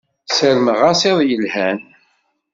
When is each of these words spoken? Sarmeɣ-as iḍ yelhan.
Sarmeɣ-as 0.35 1.01
iḍ 1.09 1.19
yelhan. 1.29 1.79